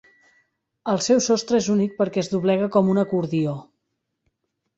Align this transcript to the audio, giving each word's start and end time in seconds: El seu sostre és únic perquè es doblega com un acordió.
El 0.93 1.01
seu 1.07 1.21
sostre 1.25 1.59
és 1.63 1.67
únic 1.73 1.93
perquè 1.99 2.23
es 2.23 2.31
doblega 2.33 2.71
com 2.77 2.91
un 2.95 3.03
acordió. 3.03 3.55